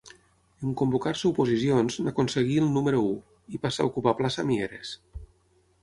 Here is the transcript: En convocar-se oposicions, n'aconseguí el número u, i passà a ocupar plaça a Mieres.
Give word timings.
En 0.67 0.71
convocar-se 0.79 1.27
oposicions, 1.29 1.99
n'aconseguí 2.07 2.57
el 2.63 2.73
número 2.79 3.05
u, 3.11 3.15
i 3.57 3.63
passà 3.67 3.87
a 3.87 3.93
ocupar 3.93 4.19
plaça 4.23 4.45
a 4.45 4.51
Mieres. 4.53 4.99